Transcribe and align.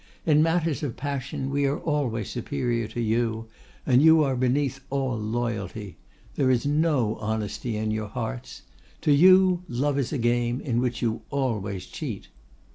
In 0.25 0.41
matters 0.41 0.81
of 0.81 0.97
passion 0.97 1.51
we 1.51 1.65
are 1.67 1.77
always 1.77 2.27
superior 2.27 2.87
to 2.87 2.99
you, 2.99 3.45
and 3.85 4.01
you 4.01 4.23
are 4.23 4.35
beneath 4.35 4.79
all 4.89 5.15
loyalty. 5.15 5.97
There 6.37 6.49
is 6.49 6.65
no 6.65 7.17
honesty 7.17 7.77
in 7.77 7.91
your 7.91 8.07
hearts. 8.07 8.63
To 9.01 9.11
you 9.11 9.61
love 9.67 9.99
is 9.99 10.11
a 10.11 10.17
game 10.17 10.59
in 10.59 10.79
which 10.81 11.03
you 11.03 11.21
always 11.29 11.85
cheat. 11.85 12.29